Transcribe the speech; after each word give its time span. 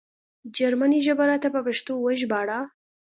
جرمنۍ 0.57 0.99
ژبه 1.07 1.23
راته 1.29 1.47
په 1.55 1.59
پښتو 1.67 1.91
وژباړه 1.99 2.59